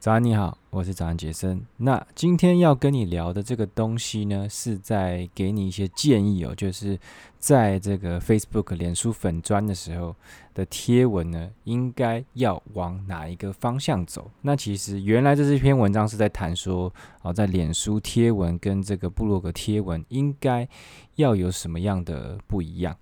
[0.00, 1.60] 早安，你好，我是早安杰森。
[1.78, 6.96] 那今天要跟你聊的这个东西呢，是在给你一些建议哦，就是
[7.36, 10.14] 在这个 Facebook 脸书粉砖的时候
[10.54, 14.30] 的贴文呢，应该要往哪一个方向走？
[14.42, 20.68] 那其实原来这是一篇文章是在谈说，哦，在脸书贴文跟这个部落格贴文应该
[21.16, 22.96] 要有什么样的不一样？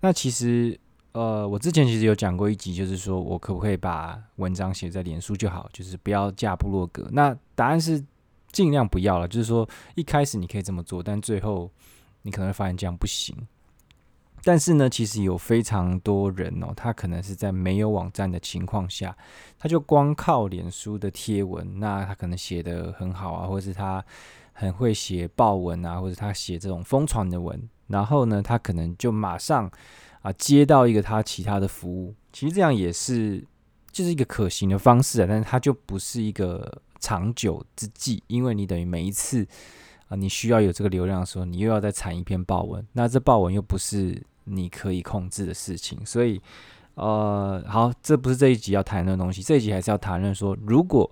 [0.00, 0.78] 那其实。
[1.12, 7.08] 呃，我之前其实有讲过一集，就是说我可不可以把文章写在脸书就好，就是不要架部落格。
[7.10, 8.00] 那答案是
[8.52, 11.68] 尽量不要了，就是说一开始你可以这么做，但最后
[12.22, 13.36] 你可能会发现这样不行。
[14.44, 19.14] 但是呢，其实有非常多人哦，他可能是在没有网站的情况下，
[19.58, 24.02] 他就光靠脸书的贴文，那他可能写得很好啊，或是他
[24.52, 29.68] 很会写爆文啊，或者他写这种疯传的文，然后呢，他可能就马上。
[30.22, 33.42] 啊，接到一个他其他的服务，其实这样也是
[33.90, 39.46] 就是一个可行的方式啊，但是它就不是一个长久之计，因为你等于每一次
[40.08, 46.40] 啊，你需要有这个流量的时候，你又要再产一篇爆文，那这爆文又不是你可以控制的事情，所以
[46.94, 51.10] 呃，好，这不是这一集要谈论的东西，这一集还是要谈论说，如果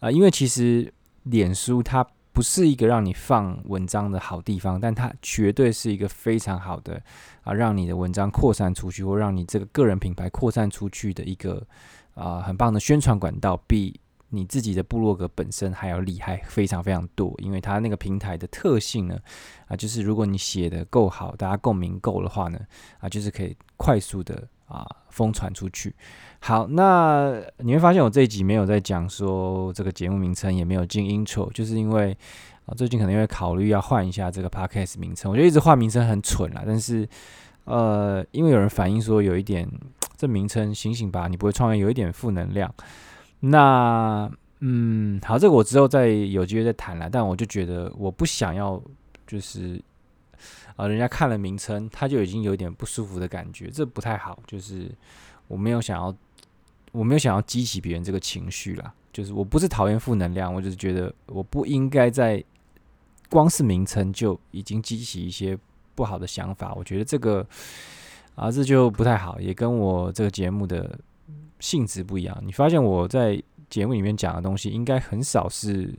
[0.00, 2.06] 啊，因为其实脸书它。
[2.32, 7.00] 不是一个让你放文章的好地方，但它绝对是一个非常好的
[7.42, 11.66] 啊，让你的文章扩散出去，或让你这个个人品牌扩散出去的一个
[12.14, 17.34] 啊很棒的宣传管道，比你自己的部落格本身还要厉害，非常非常多。
[17.38, 19.18] 因为它那个平台的特性呢，
[19.66, 22.60] 啊，就是如果你写的够好，大家共鸣够的话呢，
[23.00, 24.46] 啊，就是可以快速的。
[24.70, 25.94] 啊，疯传出去。
[26.42, 32.16] 好，那你会发现我这一集没有在讲说这个节目名称，也没有进 intro，就是因为
[32.64, 35.30] 啊，最近可能会考虑要换一下这个 podcast 名称。
[35.30, 37.06] 我觉得一直换名称很蠢啦，但是
[37.64, 39.68] 呃，因为有人反映说有一点
[40.16, 42.72] 这名称醒醒吧，你不会创业，有一点负能量。
[43.40, 47.10] 那嗯，好，这个我之后再有机会再谈了。
[47.10, 48.80] 但我就觉得我不想要，
[49.26, 49.78] 就是。
[50.80, 54.38] 啊，人家看了名称，他就已经有点不舒服的感觉，这不太好。
[54.46, 54.90] 就是
[55.46, 56.16] 我没有想要，
[56.90, 58.94] 我没有想要激起别人这个情绪啦。
[59.12, 62.42] 就是我不是讨厌负能量，我就是觉得我不应该在
[63.28, 65.58] 光是名称就已经激起一些
[65.94, 66.72] 不好的想法。
[66.74, 67.46] 我觉得这个
[68.34, 70.98] 啊，这就不太好，也跟我这个节目的
[71.58, 72.42] 性质不一样。
[72.42, 75.94] 你发现我在节目里面讲的东西，应该很少是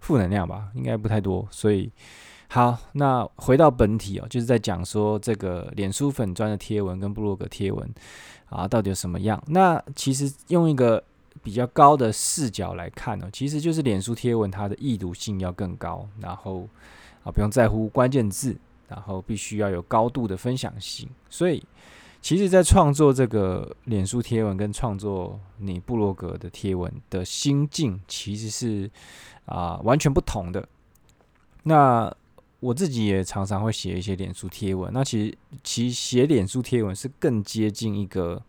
[0.00, 0.70] 负能量吧？
[0.74, 1.92] 应该不太多，所以。
[2.48, 7.88] 好，那回到本体哦，就是在讲说这个脸书粉砖的贴文跟部落格贴文
[8.48, 9.42] 啊，到底有什么样？
[9.48, 11.02] 那其实用一个
[11.42, 16.68] 比较高的视角来看呢，其实就是脸书贴文它的易读性要更高，然后
[17.24, 18.56] 啊不用在乎关键字，
[18.88, 21.08] 然后必须要有高度的分享性。
[21.28, 21.60] 所以，
[22.22, 28.88] 其实，在创作这个脸书贴文跟创作你部落格的贴文的心境，其实是
[29.46, 30.66] 啊完全不同的。
[31.64, 32.14] 那
[32.64, 38.42] 我自己也常常会写一些脸书贴文，那其实其实写脸书贴文是更接近一个，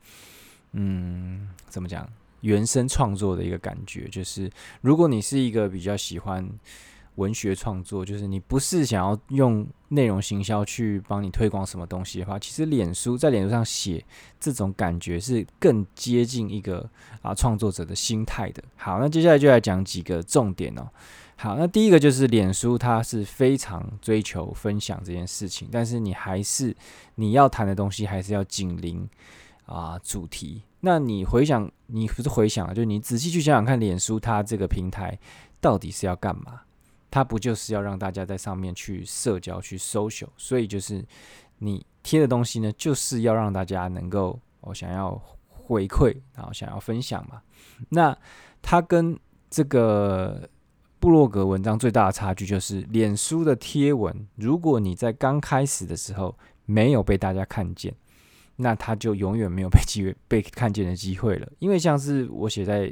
[0.71, 2.09] 嗯，怎么讲，
[2.39, 4.07] 原生创作的一个感觉。
[4.07, 4.49] 就是
[4.79, 6.49] 如果你是一个比较喜欢
[7.15, 14.01] 文学创作，就是你不是想要用内容行销去帮你推广什么东西的话，其实脸书在脸书上写
[14.39, 16.89] 这种感觉是更接近一个
[17.21, 18.63] 啊创作者的心态的。
[18.77, 20.87] 好，那接下来就来讲几个重点哦。
[21.37, 26.75] 好，那第一个就是脸书，它是非常追求分享这件事情，但是你还是
[27.15, 29.07] 你要谈的东西还是要紧邻
[29.65, 30.63] 啊主题。
[30.79, 35.19] 那你回想，你不是回想啊，就你仔细去想想看，脸书它这个平台
[35.59, 36.61] 到底是要干嘛？
[37.11, 40.29] 它不就是要让大家在上面去社交、去 social？
[40.37, 41.05] 所以就是
[41.57, 47.41] 你贴的东西呢，就是要让大家能够我想要回馈，然后想要分享嘛。
[47.89, 48.17] 那
[48.61, 49.19] 它跟
[49.49, 50.49] 这个。
[51.05, 56.35] 布洛格文章最大的差距就是，脸书的贴文，如果你在刚开始的时候
[56.65, 57.93] 没有被大家看见，
[58.55, 61.47] 那它就永远没有被机会被看见的机会了。
[61.59, 62.91] 因为像是我写在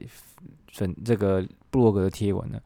[0.71, 2.61] 粉这个布洛格的贴文呢，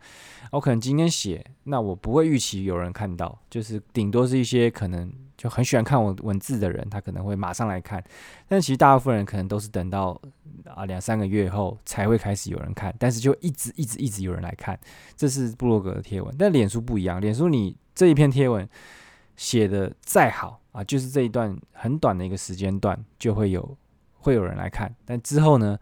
[0.52, 5.10] 我可能今天写，那我不会预期有人看到，就是顶多是一些可能。
[5.38, 8.04] 就很喜欢看我文字的人，他可能会马上来看，
[8.48, 10.20] 但其实大部分人可能都是等到
[10.66, 14.78] 啊两三个月后才会开始有人看，但是就一直一直一直有人来看，
[15.16, 16.36] 这是部落格的贴文。
[16.40, 18.68] 但脸书不一样，脸书你这一篇贴文
[19.36, 23.78] 写的再好啊，就是这一段很短的一个时间段就会有
[24.16, 25.78] 会有人来看，但之后呢，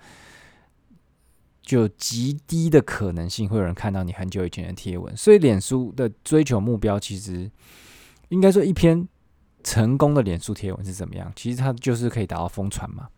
[1.61, 5.15] 就极低的可能性会有人看到你很久以前的贴文。
[5.15, 7.49] 所以脸书的追求目标其实
[8.27, 9.07] 应该说一篇。
[9.65, 11.33] 成功的脸书贴文是怎么样？
[11.35, 13.09] 其实它就是可以达到疯传嘛，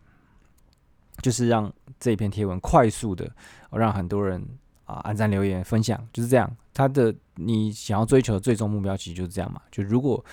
[1.20, 3.30] 就是让这篇贴文快速的
[3.70, 4.42] 让很多人
[4.86, 6.50] 啊，按赞、留言、分享，就是这样。
[6.72, 9.60] 他的你想要追求的最终目标，其实就是这样嘛。
[9.70, 10.24] 就如果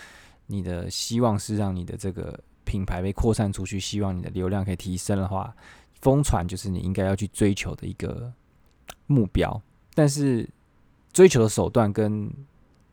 [0.47, 5.53] 你的希望是让你的这个品牌被扩散出去，希望你的流量可以提升的话，
[6.01, 8.31] 疯传就是你应该要去追求的一个
[9.07, 9.61] 目标。
[9.93, 10.49] 但是
[11.11, 12.31] 追求的手段跟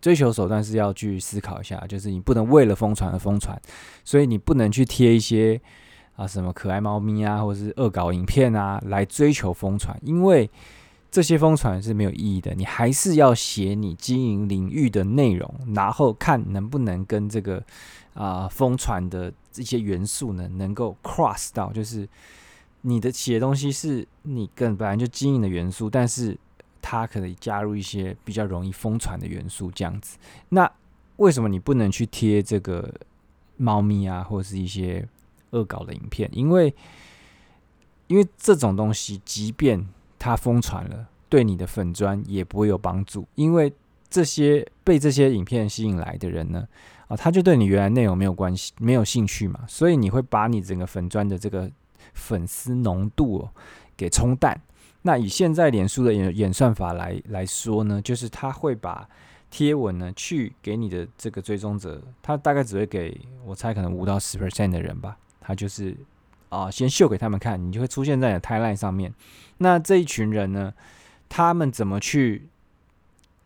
[0.03, 3.59] 追求手段是要去思考一下，就是你不能为了疯传而疯传，
[4.05, 5.59] 所以你不能去贴一些
[6.17, 10.51] 啊什么可爱猫咪啊，或者是恶搞影片啊来追求疯传，因为
[11.09, 12.53] 这些疯传是没有意义的。
[12.55, 17.63] 你还是要写你经营领域的内容，然后看能不能跟这个
[18.15, 22.09] 啊疯传的这些元素呢能够 cross 到，就是
[22.81, 26.37] 你的写的东西是你跟本来就经营的元素，但是。
[26.83, 30.19] 它可以加入一些比较容易疯传的元素，这样子。
[30.51, 30.71] 那
[31.17, 32.93] 为什么你不能去贴这个
[33.57, 35.09] 猫咪啊，或者是一些
[35.51, 36.29] 恶搞的影片？
[36.33, 36.75] 因为，
[38.09, 39.87] 因为这种东西，即便
[40.19, 43.27] 它疯传了，对你的粉砖也不会有帮助。
[43.37, 43.73] 因为
[44.11, 46.67] 这些被这些影片吸引来的人呢，
[47.07, 51.71] 啊，他就对你原来内容没有关系，没有兴趣嘛，所以你会把你整个粉砖的这个
[52.15, 53.51] 粉丝浓度哦，
[53.97, 54.61] 给冲淡。
[55.03, 59.09] 那以现在脸书的演演算法来来说呢，就是他会把
[59.51, 65.97] 贴文呢去给你的这个追踪者，他大概只会给我猜可能五到十 percent 的人吧，他就是
[66.49, 69.13] 啊、先秀给他们看，你就会出现在你的 timeline 上面。
[69.59, 70.73] 那这一群人呢，
[71.29, 72.47] 他们怎么去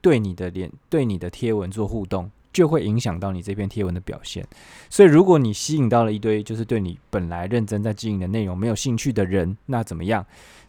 [0.01, 4.45] 对你的脸、对你的贴文做互动，就会影响到你这篇贴文的表现。
[4.91, 10.27] 所以如果你吸引到了一堆就是对你本来认真在经营的内容没有兴趣的人，那怎么样？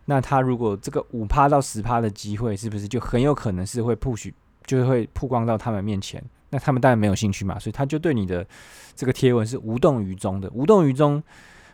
[0.10, 4.32] 那他如果这个五趴到十趴的机会，是不是就很有可能是会 push，
[4.66, 6.24] 就会曝光到他们面前？
[6.50, 8.48] 那他们当然没有兴趣嘛，所以他就对你的
[8.96, 10.50] 这个贴文是无动于衷的。
[10.54, 11.22] 无动于衷，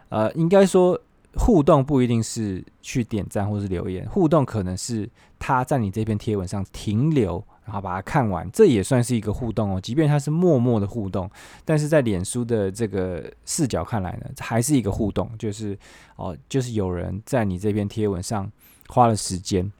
[0.09, 0.99] 呃，应该说
[1.35, 5.07] 互动不一定是去点赞或是留言，互动可能是
[5.37, 7.45] 他在你这篇贴文上停留。
[7.65, 9.81] 然后把它看完，这也算是一个互动哦。
[9.81, 11.29] 即便它是默默的互动，
[11.63, 15.77] 但是在脸书的这个视角看来呢，还是一个互动，就是
[16.15, 18.51] 哦，就是有人在你这篇贴文上
[18.87, 19.71] 花了时间。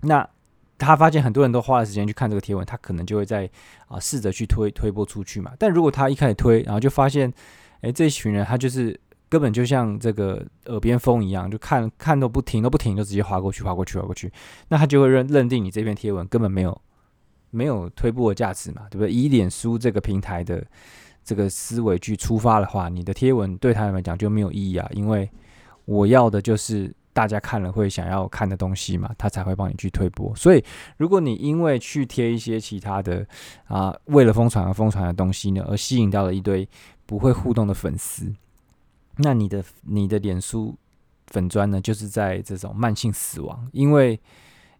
[0.00, 0.28] 那
[0.78, 3.48] 他发现很多人都花了时间去看这个贴文，他可能就会在
[3.88, 5.52] 啊试着去推推播出去嘛。
[5.58, 7.32] 但如果他一开始推，然后就发现，
[7.80, 8.98] 哎，这一群人他就是。
[9.28, 14.32] 根本就像这个耳边风一样，就看看都不停都不停，就直接划过去，划过去，划过去。
[14.68, 16.80] 那他就会认认定你这篇贴文根本没有
[17.50, 19.12] 没有推播的价值嘛，对不对？
[19.12, 20.64] 以脸书这个平台的
[21.24, 24.88] 这个思维去出发的话，你的贴文对他们来讲就没有意义啊。
[24.92, 25.30] 因为
[25.84, 30.34] 我要的就是大家看了会想要看的东西嘛，他才会帮你去推播。
[30.36, 30.62] 所以，
[30.98, 33.26] 如果你因为去贴一些其他的
[33.66, 36.68] 啊，为了疯传而疯传的东西呢，而吸引到了一堆
[37.06, 38.32] 不会互动的粉丝。
[39.16, 40.76] 那你的你的脸书
[41.28, 44.20] 粉砖呢，就是在这种慢性死亡，因为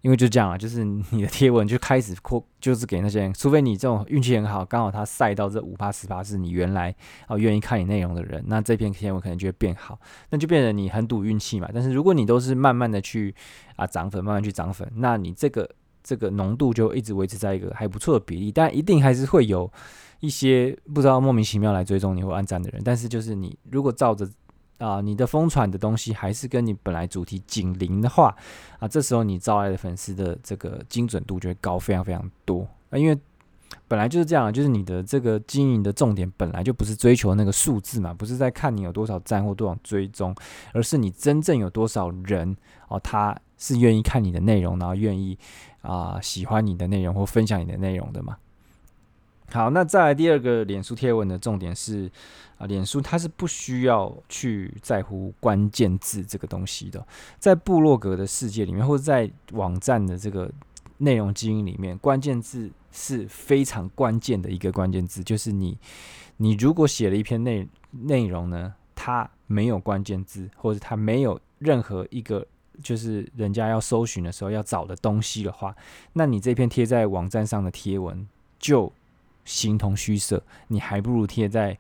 [0.06, 6.94] 因为就这样啊，就是你的贴文就开始扩，就是给那些，除非你这种运气很好，刚好他晒到这五趴十趴是你原来
[7.26, 9.99] 啊愿意看你内容的人，那这篇贴文可能就会变好，
[10.31, 11.69] 那就变得你很赌运气嘛。
[11.75, 13.35] 但是如果你都是慢慢的去
[13.75, 15.69] 啊涨粉，慢慢去涨粉，那你这个
[16.05, 19.69] 这个浓度就一直维持在一个还不错的比例，但一定还是会有。
[20.20, 24.26] 一些不知道莫名其妙来追踪你或按赞的人，但是就是你如果照着
[24.78, 28.37] 啊、你的疯传的东西还是跟你本来主题紧邻的话
[28.78, 33.19] 啊，这时候你招来的粉丝的这个精准度就会高非常非常多啊，因为
[33.89, 40.34] 本来就是这样，就是你的这个经营的重点本来就不是追求那个数字嘛，不是在看你有多少赞或多少追踪，
[40.72, 42.56] 而是你真正有多少人
[42.89, 45.39] 哦，他是愿意看你的内容，然后愿意
[45.81, 48.36] 啊、喜欢你的内容或分享你的内容的嘛。
[49.53, 52.10] 好，那再来第二个脸书贴文的重点是
[52.58, 57.06] 啊，脸书它是不需要去在乎关键字这个东西的，
[57.38, 60.50] 在部落格的世界里面，或者在网站的这个
[60.98, 65.79] 内容经营里面，关键字是非常关键的一个关键字，就是你
[66.38, 72.44] 你如果写了一篇内内容呢，它没有关键字，或者它没有任何一个
[72.82, 75.74] 就是人家要搜寻的时候要找的东西的话，
[76.15, 78.26] 那你这篇贴在网站上的贴文
[78.58, 78.93] 就
[79.46, 81.79] 形同虚设，你还不如贴在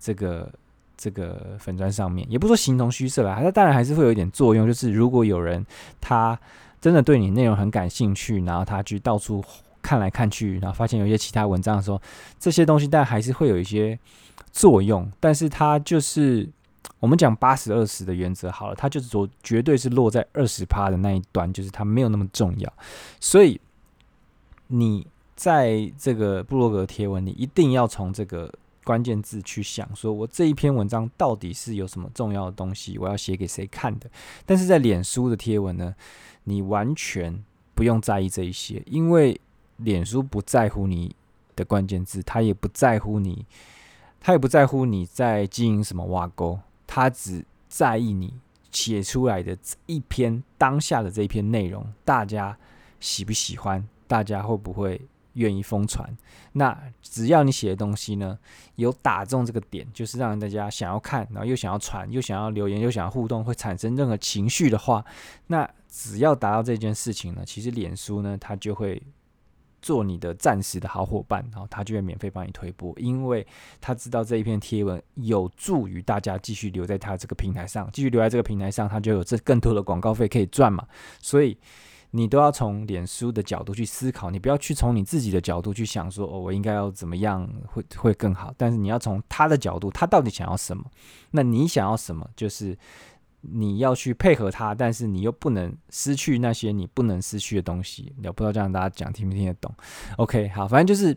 [0.00, 0.50] 这个
[0.96, 4.66] 这个粉砖上面，也不说形同虚设啦，它当然还是会有一点作用。
[4.66, 5.64] 就是如果有人
[6.00, 6.36] 他
[6.80, 9.44] 真的对你内容很感兴趣，然后他去到处
[9.82, 12.00] 看来看去，然后发现有一些其他文章的时候，
[12.40, 13.96] 这些东西但还是会有一些
[14.50, 15.08] 作用。
[15.20, 16.48] 但是它就是
[16.98, 22.72] 我们讲八十二十的原则好了，它就是说绝对是落在二十趴的那一端，就是它没有那么重要。
[23.20, 23.60] 所以
[24.68, 25.06] 你。
[25.34, 28.52] 在这个部落格贴文，你一定要从这个
[28.84, 34.10] 关键字去想，说我这一篇文章到底是有什么重要的东西，我要写给谁看的。
[34.44, 35.94] 但是在脸书的贴文呢，
[36.44, 37.42] 你完全
[37.74, 39.40] 不不用在意这一些，因为
[39.78, 41.16] 脸书不在乎你
[41.56, 43.44] 的关键字，他也不在乎你，
[44.20, 48.34] 他也不在乎你在经营什么挖沟，他只在意你
[48.70, 52.56] 写出来的一篇当下的这一篇内容，大家
[53.00, 55.00] 喜不喜欢，大家会不会
[55.34, 56.16] 愿意疯传？
[56.52, 58.38] 那只要你写的东西呢，
[58.76, 65.04] 有打中这个点，就是让大家想要看，然后又想要传，又想要留言，又想要互动，会产生任何情绪的话，
[65.46, 69.02] 那只要达到这件事情呢，其实脸书呢，它就会
[69.80, 73.46] 做你的暂时的好伙伴，然后它就会免费帮你推播，因为
[73.80, 80.86] 他知道这一篇贴文有助于大家继续留在他这个平台上，继续留在这个平台上，他就有这更多的广告费可以赚嘛，
[81.20, 81.56] 所以。
[82.14, 88.52] 你都要从脸书的角度去思考，你不要去从你自己的角度去想说，哦，我应该要怎么样会会更好。
[88.58, 90.84] 但是你要从他的角度，他到底想要什么？
[91.30, 92.28] 那你想要什么？
[92.36, 92.76] 就是
[93.40, 98.14] 你要去配合他，但是你又不能失去那些你不能失去的东西。
[98.22, 99.74] 我不知道这样大家讲听不听得懂？
[100.18, 101.16] OK，好，反正就是，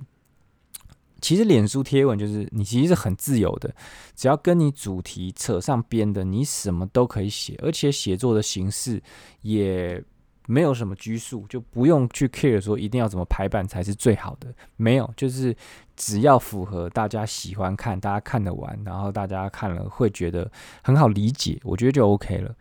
[1.19, 3.75] 其实脸书贴文就是你其实是很自由的，
[4.15, 9.03] 只要跟你主题扯上边的，你什么都可以写，而且写作的形式
[9.41, 10.01] 也。
[10.47, 14.53] 没有什么拘束，就不用去 care 说一定要怎么排版才是最好的。
[14.77, 15.55] 没有，就是
[15.95, 20.51] 只要符合大家喜欢看，大家看得完，然后大家看了会觉得
[20.83, 22.55] 很好理解，我觉得就 OK 了。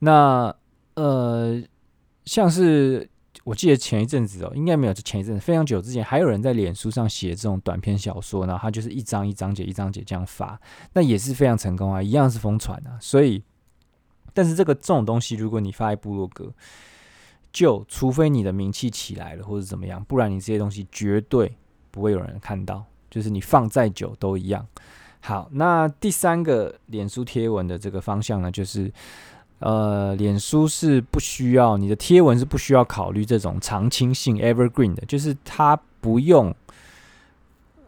[0.00, 0.54] 那
[0.94, 1.62] 呃，
[2.24, 3.08] 像是
[3.44, 10.60] 我记得前一阵子哦，应该没有，就前一阵子非常久之前，还有人在脸书上写这种短篇小说，然后他就是一章一章节一章节这样发，
[10.92, 12.98] 那也是非常成功啊，一样是疯传啊。
[13.00, 13.42] 所以，
[14.34, 16.52] 但是这个这种东西，如果你发在部落格，
[17.58, 21.52] 就除非你的名气起来了，或者怎么样，不然你这些东西绝对
[21.90, 22.84] 不会有人看到。
[23.10, 24.64] 就是你放再久都一样。
[25.18, 28.92] 好，那第三个脸书贴文的这个方向呢，就是
[29.58, 36.54] 呃，脸书是不需要你的贴文是不需要考虑这种常青性 （evergreen） 的，就是它不用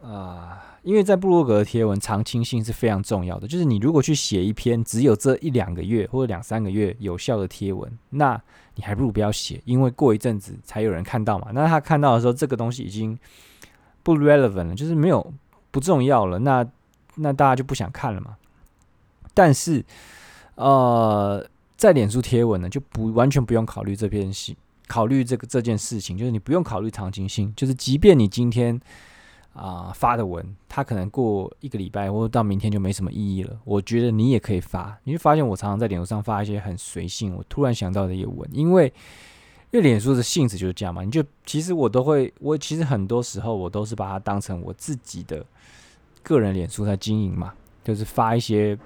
[0.03, 0.67] 啊。
[0.83, 8.41] 因为在布洛格的贴文长青性是非常重要的，就是你如果去写一篇只有这一两个月或者两三个月有效的贴文，那
[8.77, 11.49] 你还不如不要写，因为过一阵子才有人看到嘛。
[11.53, 13.19] 那他看到的时候，这个东西已经
[14.03, 15.35] 不 relevant 了，就是没有
[15.71, 16.67] 不重要了，那
[17.17, 18.37] 那大家就不想看了嘛。
[19.35, 19.85] 但是，
[20.55, 21.47] 呃，
[21.77, 24.57] 在脸书贴文呢，就不完全不用考虑这篇信，
[24.87, 28.81] 考虑这个这件事情，就是你不用考虑长青性，就是即便你今天。
[29.53, 33.59] 啊、发的文，他可能过一个礼拜或者到明天就没什么意义了。
[33.65, 38.87] 我觉得你也可以发，你会发现我常常在脸书上发一些很随性，我突然想到的一个文，因为
[39.71, 41.03] 因为脸书的性质就是这样嘛。
[41.03, 45.45] 你就其实我都会，我其实很多时候我都是把它当成我自己的
[46.23, 47.53] 个人脸书在经营嘛，
[47.83, 48.79] 就是发一些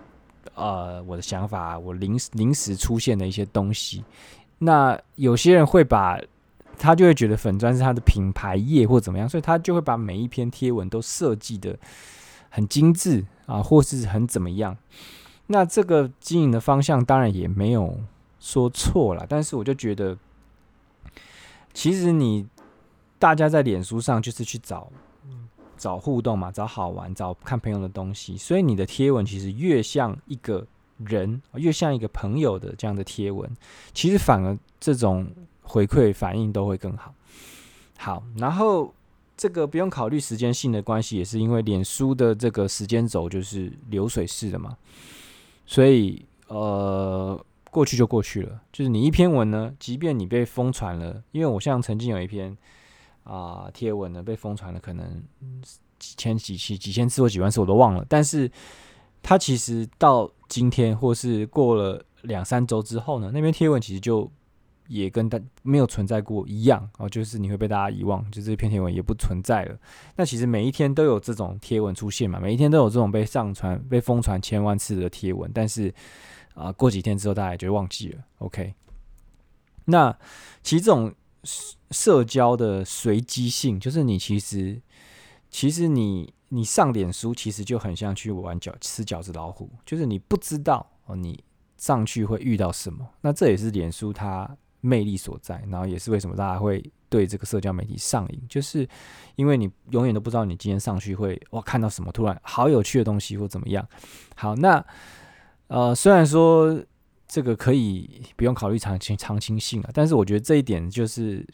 [0.54, 4.02] 呃我的想法，我临时临时出现的一些东西。
[4.59, 6.18] 那有些人会把。
[6.78, 11.78] 他就会觉得粉砖是他的品牌页或怎么样，所以他就会把每一篇贴文都设计得
[12.50, 14.76] 很精致啊，或是很怎么样。
[15.47, 17.99] 那这个经营的方向当然也没有
[18.40, 20.16] 说错了，但是我就觉得，
[21.73, 22.47] 其实你
[23.19, 24.90] 大家在脸书上就是去找
[25.76, 30.66] 找互动嘛，找好玩，找看朋友的东西，所以你的贴文其实越像一个
[30.99, 33.50] 人，越像一个朋友的这样的贴文，
[33.93, 35.26] 其实反而这种。
[35.64, 37.12] 回馈反应都会更好。
[37.97, 38.92] 好，然后
[39.37, 44.76] 这个不用考虑时间性的关系，也是因为脸书的这个时间轴就是流水式的嘛，
[45.64, 47.40] 所以呃，
[47.71, 48.61] 过去就过去了。
[48.73, 52.54] 就是你一篇文呢，即便你被疯传了，因为我像曾经有一篇
[53.23, 55.23] 啊贴文呢被疯传了，可能
[55.99, 58.50] 几千几期几千次或几万次我都忘了，但是
[59.23, 64.30] 它其实到今天或是过了两三周之后呢，那篇贴文其实就。
[64.86, 69.78] 也跟大没有存在过一样哦，就是你会被大家遗忘，就这篇贴文也不存在了。
[70.16, 75.92] 那其实每一天都有这种贴文出现嘛，每一天都有这种被上传、被疯传千万次的贴文，但是
[76.54, 78.22] 啊、过几天之后大家也就忘记了。
[78.38, 78.74] OK，
[79.86, 80.16] 那
[80.62, 81.12] 其实这种
[81.90, 84.80] 社交的随机性，就是你其实
[85.50, 91.42] 其实你你上脸书其实就很像去玩饺吃饺子老虎，就是你不知道哦，你
[91.78, 93.08] 上去会遇到什么。
[93.22, 94.56] 那这也是脸书它。
[94.84, 98.86] 魅力所在，然后也是为什么大家会对这个社交媒体上瘾，就是
[99.34, 103.88] 因为你永远都不知道你今天上去会哇看到什么，突然好有趣的东西或怎么样。
[104.36, 104.84] 好，那
[105.68, 106.78] 呃虽然说
[107.26, 111.46] 这个可以不用考虑长期长青性啊，但是我觉得这一点就是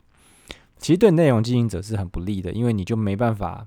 [0.78, 3.64] 其实对内容经营者是很不利的，因为你就没办法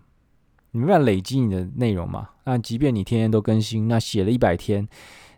[0.71, 2.31] 你没办法累积你的内容嘛。
[2.43, 4.89] 那即便你天天都更新，那写了一百天。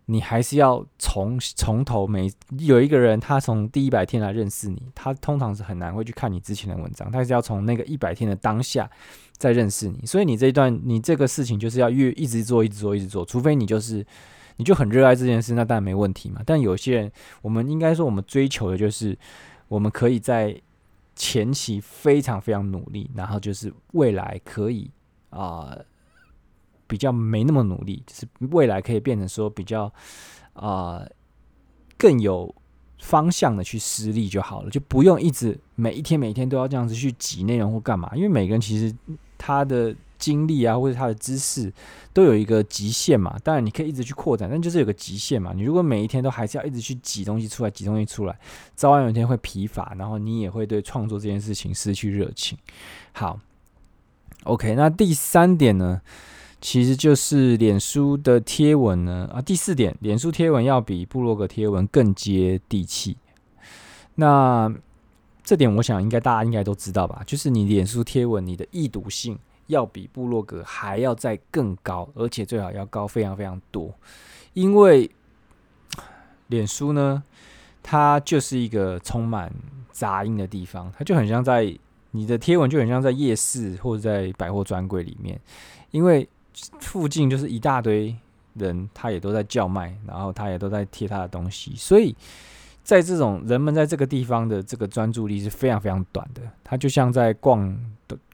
[0.07, 8.87] 你还是要从从头每有一个人，他从第一百天来认识你，他通常是很难会去看你之前的文章，他是要从那个一百天的当下
[9.35, 10.05] 再认识你。
[10.05, 14.05] 所以你这一段，你这个事情就是要越一直做，一直做，一直做，除非你就是
[14.57, 16.41] 你就很热爱这件事，那当然没问题嘛。
[16.45, 19.17] 但有些人，我们应该说，我们追求的就是
[19.67, 20.55] 我们可以在
[21.15, 24.91] 前期非常非常努力，然后就是未来可以
[25.31, 25.75] 啊。
[26.87, 29.91] 比较没那么努力，就是未来可以变成说比较
[30.53, 31.05] 啊、
[31.97, 32.53] 更有
[32.99, 38.09] 方向的去施力就好了，就不用一直每一天每一天都要这样子去挤内容或干嘛。
[38.15, 38.95] 因为每个人其实
[39.37, 41.71] 他的精力啊或者他的知识
[42.13, 43.37] 都有一个极限嘛。
[43.43, 45.51] 当然你可以一直去扩展，但就是有个极限嘛。
[45.53, 48.39] 你如果每一天都还是要一直去挤东西出来，挤东西出来，
[48.75, 52.57] 早晚有一天会疲乏，然后你也会对创作这件事情失去热情。
[53.11, 53.37] 好
[54.45, 56.01] ，OK，那第三点呢？
[56.65, 63.15] 其实就是脸书的贴文呢啊，第四点，脸书贴文要比部落格贴文更接地气。
[64.15, 64.73] 那
[65.43, 67.21] 这点我想应该大家应该都知道吧？
[67.23, 73.93] 就是你脸书贴文，你的易读性要比部落格还要再更高，而且最好要高非常非常多。
[74.53, 75.07] 因为
[76.47, 77.21] 脸书呢，
[77.83, 79.53] 它就是一个充满
[79.91, 81.77] 杂音的地方，它就很像在
[82.09, 85.39] 你的贴文就很像在夜市或者在百货专柜里面，
[85.91, 86.27] 因为。
[86.79, 88.15] 附近就是一大堆
[88.53, 92.15] 人，他也都在叫卖，然后他也都在贴他的东西，所以
[92.83, 96.41] 在这种人们在这个地方的这个专注力是非常非常短的。
[96.63, 97.77] 他就像在逛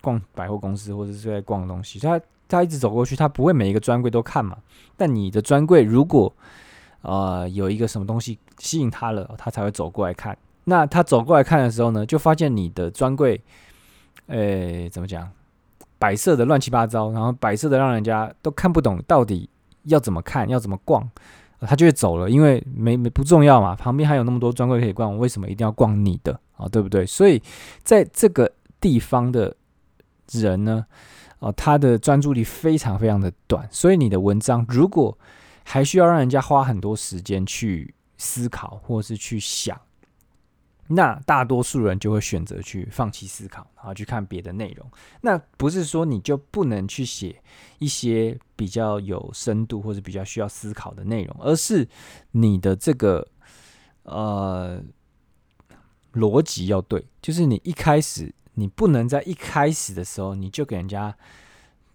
[0.02, 4.58] 逛百货公司，或者是在逛东西，他他一直走过去，他不会每一个专柜都看嘛。
[4.96, 6.32] 但你的专柜如果
[7.02, 10.38] 呃有一个什么东西吸引他了，他才会走过来看。
[10.66, 13.42] 那他走过来看的时候呢，就发现你的专柜，
[14.28, 15.28] 诶，怎么讲？
[16.02, 19.48] 摆设的乱七八糟，然后摆设的让人家都看不懂到底
[19.84, 21.08] 要怎么看，要怎么逛，
[21.60, 26.68] 他就会走了，因为没没不重要嘛，旁边还有那么多专柜可以逛，我为什么一定要逛你的啊？
[26.70, 27.06] 对不对？
[27.06, 27.40] 所以
[27.84, 29.56] 在这个地方的
[30.32, 30.84] 人呢，
[31.40, 35.16] 啊，他的专注力非常非常的短，所以你的文章如果
[35.64, 39.80] 还需要让人家花很多时间去思考，或是去想。
[40.88, 44.86] 那大多数人就会选择去放弃思考，然后去看别的内容。
[45.22, 47.42] 那不是说你就不能去写
[47.80, 51.88] 一些比较有深度或者比较需要思考的内容，而是
[52.32, 53.28] 你的这个
[54.04, 54.84] 呃
[56.14, 61.16] 逻辑要对，就是你一开始你不能在一开始的时候你就给人家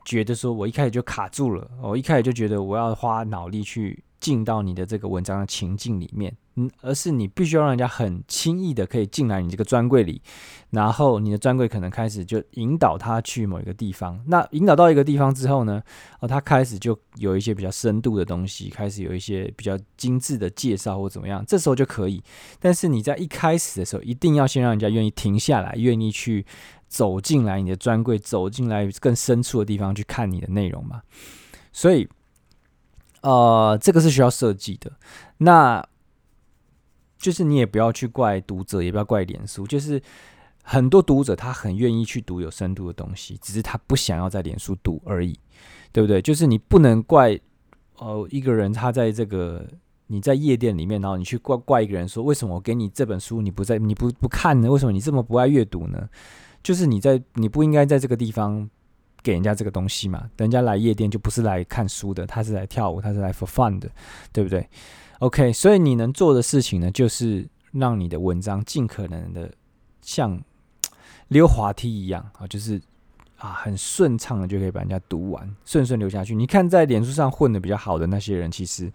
[0.04, 4.02] 觉得说我一开始就卡住了，我一开始就觉得我要花脑力去。
[4.18, 10.22] 进到你的这个文章的情境里面，嗯，而是你必须要让人家很轻易的可以进来你这个专柜里，
[10.70, 14.18] 然后你的专柜可能开始就引导他去某一个地方。
[14.26, 15.82] 那引导到一个地方之后呢，
[16.20, 22.22] 哦，他开始就有一些比较深度的东西，开始有一些比较精致的介绍或怎么样，这时候就可以。
[22.58, 26.46] 但是你在一开始的时候，一定要先让人家愿意停下来，愿意去
[26.88, 31.02] 走进来你的专柜，走进来更深处的地方去看你的内容嘛。
[31.72, 32.08] 所以。
[33.22, 34.92] 呃，这个是需要设计的，
[35.38, 35.84] 那
[37.26, 40.00] 就是你也不要去怪读者，也不要怪脸书，就是
[40.62, 45.36] 很多读者他很愿意去读有深度的东西，只是他不想要在脸书读而已，
[45.90, 46.22] 对不对？
[46.22, 47.36] 就是你不能怪
[47.96, 49.66] 呃一个人他在这个
[50.06, 54.70] 你在夜店里面，然后你去怪怪一个人说，为什么我给你这本书你不在你不不看呢？
[54.70, 56.08] 为什么你这么不爱阅读呢？
[56.62, 58.70] 就是你在你不应该在这个地方。
[59.22, 63.90] 给人家这个东西嘛，人家来夜店就不是来看书的，他是来跳舞，他是来 for fun 的，
[64.32, 64.64] 对不对
[65.20, 69.52] ？OK，所以你能做的事情呢，就是让你的文章尽可能的
[70.00, 70.40] 像
[71.28, 72.80] 溜滑梯一样啊，就是
[73.38, 76.34] 啊很顺畅的就可以把人家读完，顺顺流下去。
[76.34, 78.92] 你看在脸书上混的比较好的那些人，其实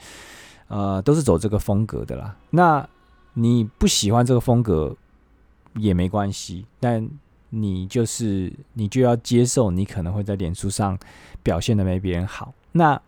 [0.67, 2.36] 呃都是走这个风格的啦。
[2.49, 2.88] 那
[3.34, 4.95] 你不喜欢这个风格
[5.75, 7.10] 也没关系，但。
[7.53, 10.97] 你就是你就要接受，你可能会在脸书上
[11.43, 12.53] 表现的没别人好。
[12.71, 13.01] 那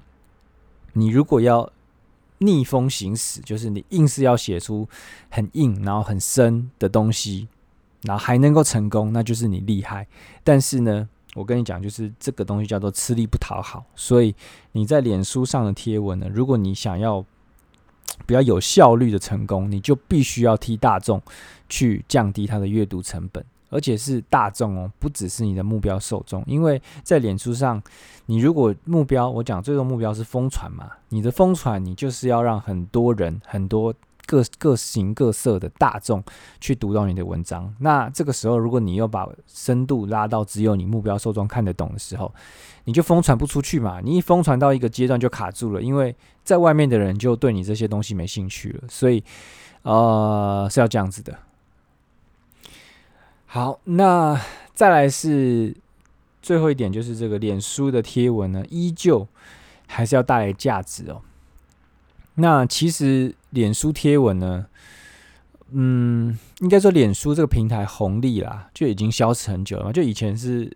[0.92, 1.72] 你如果要
[2.46, 4.88] 逆风行驶，就是你硬是要写出
[5.30, 7.48] 很硬然后很深的东西，
[8.04, 10.08] 然后还能够成功，那就是你厉害。
[10.44, 13.86] 但是呢，我跟你讲，就是这个东西叫做吃力不讨好。
[13.96, 14.36] 所以
[14.74, 17.26] 你在脸书上的贴文呢，如果你想要
[18.26, 21.22] 比较有效率的成功，你就必须要替大众
[21.68, 23.44] 去降低它的阅读成本。
[23.74, 27.82] 而且是大众哦，不只是你的目标受众，因为在脸书上，
[28.28, 33.94] 你如果目标，我讲最终目标是疯传嘛，你的疯传，你就是要让很多人、很多
[34.26, 36.24] 各各形各色的大众
[36.62, 37.74] 去读到你的文章。
[37.80, 42.34] 那这个时候，如果你又把深度拉到只有你目标受众看得懂的时候，
[42.86, 44.00] 你就疯传不出去嘛。
[44.02, 48.84] 你一疯传到一个阶段就卡住了，因为在外面的人就对你这些东西没兴趣了。
[48.88, 49.22] 所以，
[49.82, 51.38] 呃，是要这样子的。
[53.54, 54.42] 好，那
[54.74, 55.76] 再来是
[56.42, 59.28] 最后一点，就是这个脸书的贴文呢，依旧
[59.86, 61.22] 还是要带来价值哦。
[62.34, 64.66] 那其实脸书贴文呢，
[65.70, 69.94] 嗯，应该说脸书这个平台红利啦，就已经消失很久了。
[69.94, 70.76] 就以前是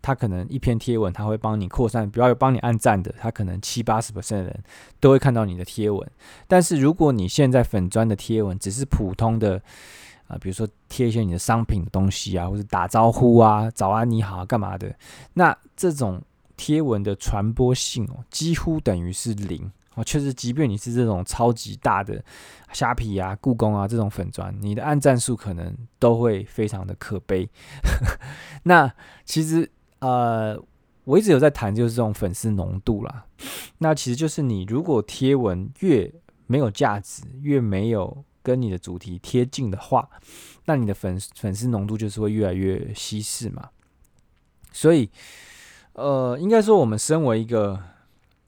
[0.00, 4.62] 它可能一篇贴文，它会帮你扩散，比如有帮你按赞的，它可能七八十 percent 的人
[5.00, 6.08] 都会看到你的贴文。
[6.46, 9.60] 但是如果你现在粉砖的贴文只是普通的。
[10.32, 14.94] 啊，比如说贴一些你的商品的东西啊，或者打招呼啊，早安你好啊，干嘛的？
[15.34, 16.22] 那这种
[16.56, 20.02] 贴文的传播性哦，几乎等于是零哦。
[20.02, 22.24] 确实，即便你是这种超级大的
[22.72, 27.46] 虾皮啊、故宫啊这种粉专，你的按赞数可能都会非常的可悲。
[28.64, 28.90] 那
[29.26, 30.58] 其实呃，
[31.04, 33.26] 我一直有在谈，就是这种粉丝浓度啦。
[33.78, 36.10] 那其实就是你如果贴文越
[36.46, 38.24] 没有价值，越没有。
[38.42, 40.08] 跟你的主题贴近的话，
[40.64, 43.70] 那你的粉粉丝浓度就是会越来越稀释嘛。
[44.72, 45.08] 所以，
[45.92, 47.78] 呃，应该说，我们身为一个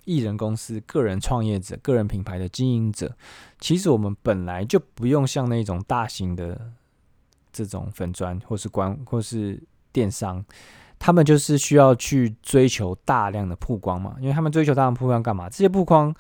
[0.05, 3.17] 艺人公司、个人创业者、个人品牌的经营者，
[3.61, 6.73] 其实我们本来就不用像那种大型的
[7.53, 10.45] 这种粉砖或是官或是电商，
[10.99, 15.49] 他们就是需要去追求大量的曝光嘛，因为他们追求大量曝光干嘛？
[15.49, 16.15] 这些曝光。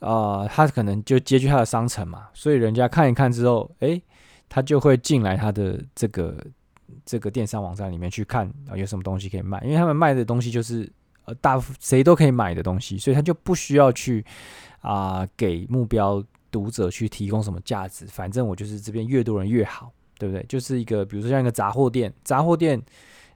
[0.00, 4.00] 啊、他可能就接去他的商城嘛，所以人家看一看之后，诶，
[4.48, 6.36] 他就会进来他的这个
[7.04, 10.88] 这个电商网站里面去看啊，有什么东西可以卖，因为他们卖的东西就是
[11.24, 14.24] 呃大谁都可以买的东西，所以他就不需要去
[14.80, 20.44] 啊、给目标读者去提供什么价值，反正我就是这边越多人越好，对不对？
[20.48, 22.80] 就是一个比如说像一个杂货店，杂货店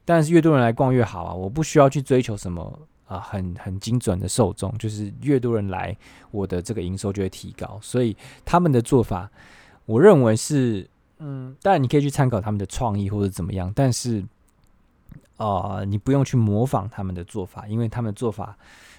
[0.05, 2.89] 当然是越多人来逛越好啊，我不需要去追求什么。
[3.13, 5.95] 啊，很很精准的受众，就是越多人来，
[6.31, 7.79] 我的这个营收就会提高。
[7.83, 9.31] 所以他们的做法，
[9.85, 14.25] 我认为是，嗯，当然你可以去参考他们的创意或者怎么样，但是，
[15.37, 18.57] 啊、你不用去模仿他们的做法，因为他们的做法，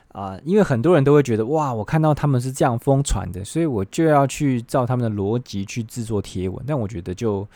[0.09, 6.63] 啊、因为很多人都会觉得，哇，我看到他们是这样疯传的，所以我就要去照他们的逻辑去制作贴文。
[6.67, 7.47] 但我觉得就。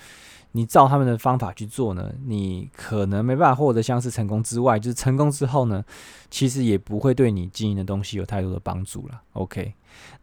[0.54, 5.84] 你照他们的方法去做呢，你可能没办法获得像是成功之外，就是成功之后呢，
[6.32, 9.22] 其实也不会对你经营的东西有太多的帮助了。
[9.34, 9.74] OK，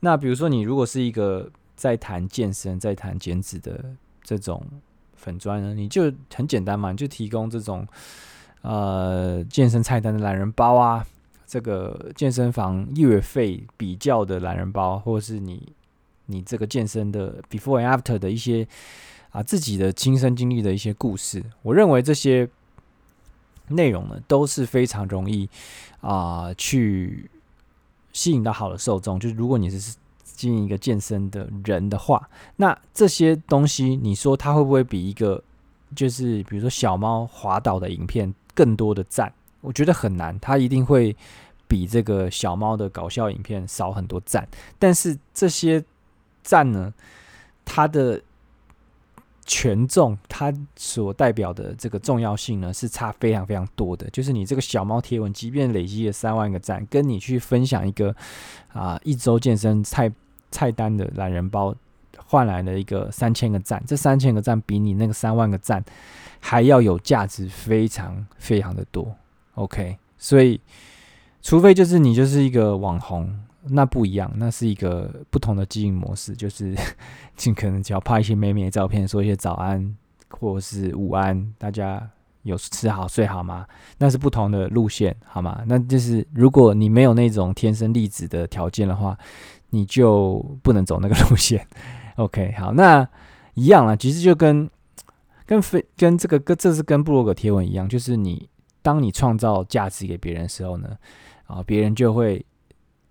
[0.01, 3.85] 那比如说你如果是一个在谈健身、在谈减脂的
[4.23, 4.65] 这种
[5.15, 7.87] 粉专呢，你就很简单嘛，你就提供这种
[8.63, 11.07] 呃健身菜单的懒人包啊，
[11.47, 15.73] 这个健身房月费比较的懒人包，或者是你
[16.27, 18.67] 你这个健身的 before and after 的一些。
[19.35, 22.49] 啊，自己的亲身经历的一些故事，我认为这些
[23.67, 25.51] 内容呢都是非常容易
[26.01, 27.29] 啊、去
[28.13, 29.19] 吸引到好的受众。
[29.19, 35.43] 就是如果你是经营一个健身的人的话，那这些东西你说它会不会比一个
[35.97, 39.35] 就是比如说小猫滑倒的影片更多的赞？
[39.63, 41.17] 我觉得很难，它一定会
[41.67, 44.47] 比这个小猫的搞笑影片少很多赞。
[44.79, 45.85] 但是这些
[46.45, 46.93] 赞呢，
[47.65, 48.23] 它的
[49.47, 54.09] 权重它所代表的这个重要性呢，是差非常非常多的。
[54.11, 58.15] 就是你这个小猫贴文，即便累积了三万个赞，跟你去分享一个
[58.73, 60.13] 啊、一周健身菜
[60.51, 61.75] 菜单的懒人包，
[62.17, 65.85] 换来了一个三千个赞，这三千个赞比你那个三万个赞
[66.41, 69.15] 还要有价值，非常非常的多。
[69.55, 70.61] OK，所以
[71.43, 73.41] 除非就是你就是一个网红。
[73.69, 76.75] 那不一样，那是一个不同的经营模式，就是
[77.35, 79.97] 尽可能只要拍一些美美的照片，说一些早安
[80.29, 82.07] 或者是午安，大家
[82.43, 83.67] 有吃好睡好吗？
[83.99, 85.63] 那是不同的路线，好吗？
[85.67, 89.17] 那就是如果你没有那种天生丽质的条件的话，
[89.71, 91.67] 你就不能走那个路线。
[92.17, 93.09] OK，好，那
[93.55, 94.69] 一样啦，其实就跟
[95.47, 98.49] 跟非跟这个跟这是跟布洛格贴文一样，就是你
[98.83, 100.97] 当你创造价值给别人的时候呢，
[101.47, 102.45] 啊，别人就会。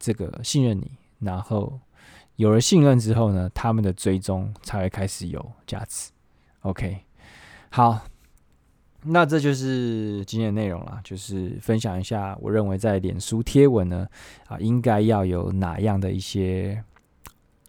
[0.03, 1.79] 这个信任你，然后
[2.35, 6.11] 有了信任之后呢，他们的追踪才会开始有价值。
[6.63, 6.97] OK，
[7.69, 8.01] 好，
[9.03, 14.05] 那这就是今天的内容了，就是分享一下我认为在脸书贴文呢
[14.47, 16.83] 啊，应该要有哪样的一些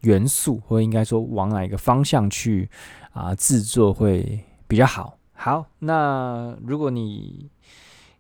[0.01, 2.69] 元素，或应该说往哪一个方向去
[3.13, 5.17] 啊制作会比较好。
[5.35, 7.49] 好，那如果你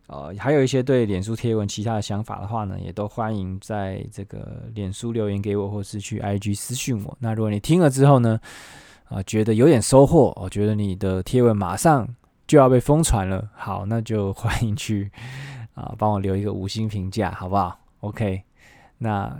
[0.06, 7.16] 呃，还有一些对脸书贴文其他的想法的话呢，也都欢迎在这个脸书留言给我，或是去 IG 私讯我。
[7.20, 8.38] 那如果你听了之后呢，
[9.08, 12.06] 啊、觉得有点收获，我觉得你的贴文马上
[12.46, 15.10] 就要被疯传了，好，那就欢迎去
[15.74, 18.42] 啊、帮我留一个五星评价，好不好？OK，
[18.98, 19.34] 那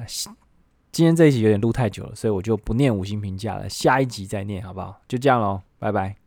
[0.91, 4.99] 今天这一集有点录太久了，所以我就不念五星评价了，下一集再念，好不好？
[5.07, 6.24] 就这样喽，拜拜。